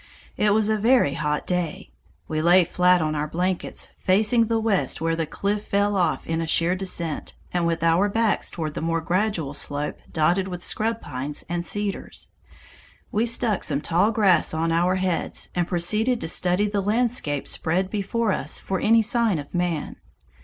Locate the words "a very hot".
0.67-1.45